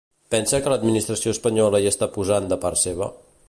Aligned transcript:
Pensa 0.35 0.59
que 0.63 0.71
l'administració 0.73 1.33
espanyola 1.37 1.83
hi 1.85 1.91
està 1.93 2.11
posant 2.19 2.49
de 2.55 2.61
part 2.67 2.81
seva? 2.89 3.13